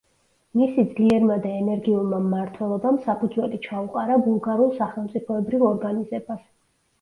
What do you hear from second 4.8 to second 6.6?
სახელმწიფოებრივ ორგანიზებას.